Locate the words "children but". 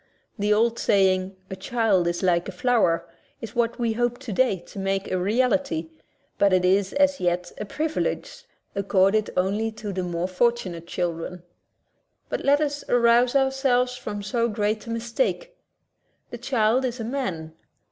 10.87-12.43